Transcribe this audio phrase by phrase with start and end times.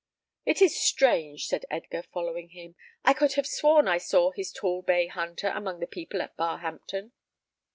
[0.47, 2.75] "It is strange," said Edgar, following him.
[3.05, 7.11] "I could have sworn I saw his tall bay hunter among the people at Barhampton."